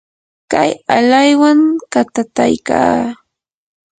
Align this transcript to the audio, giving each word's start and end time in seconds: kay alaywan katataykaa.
kay 0.51 0.71
alaywan 0.97 1.59
katataykaa. 1.93 2.97